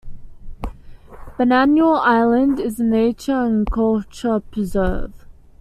[1.37, 5.13] Bananal Island is a nature and culture preserve.